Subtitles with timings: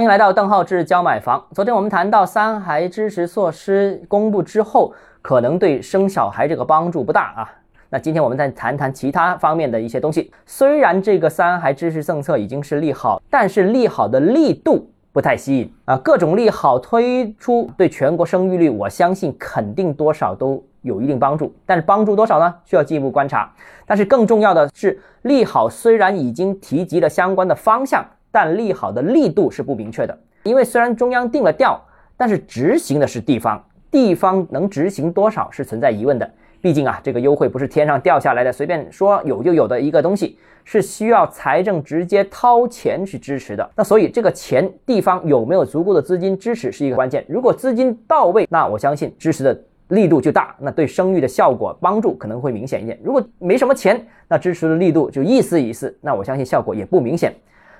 [0.00, 1.44] 欢迎来到邓浩志教买房。
[1.54, 7.52] 昨天我们谈到三孩支持措施公布之后，可能对生小孩这个帮助不大啊。
[7.90, 10.32] 那今天我们再谈谈其他方面的一些东西。
[10.46, 15.98] 虽然这个三孩支持政策已经是利好，但是利好的力度不太吸引啊。
[15.98, 21.54] 各种利好推出，对全国生育率，我相信肯定多少都有一定帮助。
[21.66, 22.54] 但是帮助多少呢？
[22.64, 23.52] 需要进一步观察。
[23.84, 28.02] 但是更重要的是，利好虽然已经提及了相关的方向。
[28.30, 31.80] 但利好的力度是不明确的，因为虽然中央定了调，
[32.16, 36.30] 但是执行的是地方，地方能执行多少是存在疑问的。
[36.62, 43.70] 毕竟啊，这个优惠不是天上掉下来的，随便说有就有的一个东西，是需要财政直接掏钱去支持的。
[43.74, 47.24] 那所以这个钱，地方有没有足够的资金支持是一个关键。
[47.26, 53.00] 如果资金到位，那我相信支持的力度就大，那对生育的效果帮助可能会明显一点。
[53.02, 57.34] 如果没什么钱，那支持的力度就意思意思，那我相信效果也不明显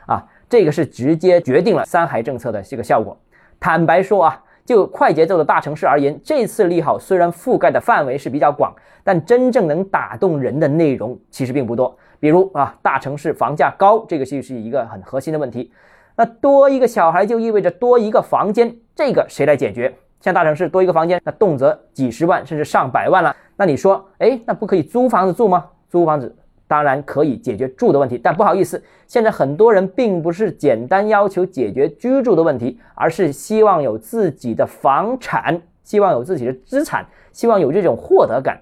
[0.07, 0.27] 啊。
[0.51, 3.17] 这个是直接决定了三孩政策的这个效果。
[3.61, 11.97] 坦白说啊，就快节奏的大城市而言，这次利好虽然覆盖的范围是比较广，但真正能打动人的内容其实并不多。
[12.19, 15.73] 比如啊，大城市房价高，这个就是一个很核心的问题。
[16.17, 19.95] 那多一个小孩就意味着多一个房间，这个谁来解决？
[20.21, 23.35] 像大城市多一个房间，那动辄几十万甚至上百万了。
[23.57, 25.67] 那你说，哎，那不可以租房子住吗？
[25.89, 26.37] 租房子。
[26.71, 38.57] 当然可以解决住的问题，但不好意思，现在很多人并不是简单要求解决居住的问题，而是希望有自己的房产，希望有自己的资产，希望有这种获得感。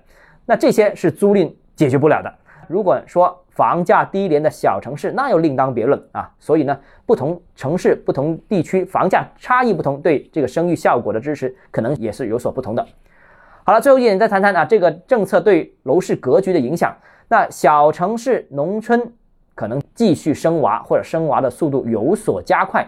[0.46, 2.34] 那这些是租赁解决不了的。
[2.66, 6.30] 如果说房价低廉的小城市，那又另当别论啊。
[6.38, 12.86] 所以呢，不同城市、不同地区房价差异不同，对这个生育效果的支持可能也是有所不同的。
[13.68, 16.96] 好了，最后一点再谈谈啊，这个政策对楼市格局的影响。
[17.28, 19.12] 那小城市、农村
[19.54, 22.82] 可能继续生娃，或者生娃的速度有所加快，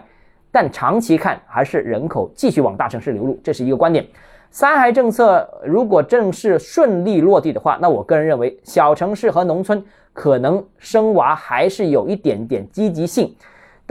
[0.51, 4.03] 但长期看还是人口继续往大城市流入，这是一个观点。
[4.49, 13.31] 三孩政策如果正式顺利落地的话，那我个人认为小城市和农村可能生娃还是有一点点积极性，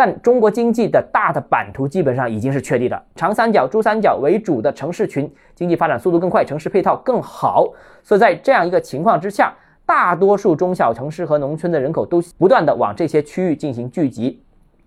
[0.00, 7.70] 但中国经济的大的版图基本上已经是确立了，长三角、珠三角为主的城市群经济发展速度更快，城市配套更好，
[8.02, 9.54] 所以在这样一个情况之下。
[9.84, 14.40] 大多数中小城市和农村的人口都不断的往这些区域进行聚集，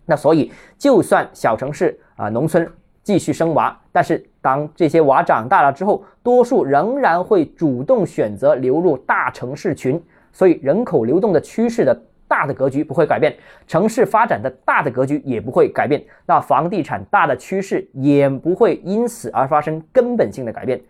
[0.06, 2.66] 那所以就算小城市啊农村
[3.03, 10.01] 继续生娃，但是当这些娃长大了之后，多数仍然会主动选择流入大城市群，
[10.31, 12.01] 所以人口流动的趋势的
[12.34, 13.32] 大的格局不会改变，
[13.68, 20.82] 城市发展的大的格局也不会改变，那房地产大的趋势也不会因此而发生根本性的改变。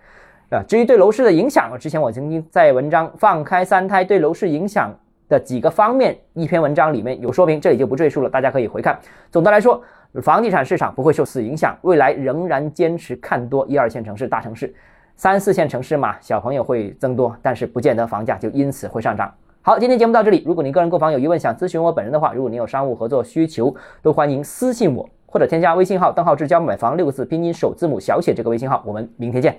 [0.50, 4.90] 啊，至于对楼市的影响，之前我曾经在文章放开三胎对楼市影响
[5.28, 8.98] 的几个方面一篇文章里面有说明，这里就不赘述了，大家可以回看。
[9.30, 9.84] 总的来说，
[10.22, 14.74] 房地产市场不会受此影响，未来仍然坚持看多一二线城市、大城市，
[15.18, 19.34] 三四线城市嘛，小朋友会增多，但是不见得房价就因此会上涨。
[19.66, 29.58] 好，今天节目到这里，如果您个人购房有疑问，想咨询我本人的话，如果您有商务合作需求，都欢迎私信我或者添加微信号“邓浩志教买房”六个字拼音首字母小写这个微信号，我们明天见。